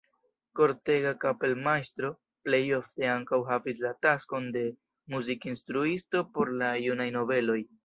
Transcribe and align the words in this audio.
Kortega 0.59 1.09
kapelmajstro 1.25 2.09
plejofte 2.47 3.11
ankaŭ 3.17 3.39
havis 3.51 3.81
la 3.85 3.93
taskon 4.07 4.49
de 4.57 4.65
muzikinstruisto 5.17 6.27
por 6.39 6.55
la 6.65 6.75
junaj 6.89 7.11
nobeloj. 7.21 7.63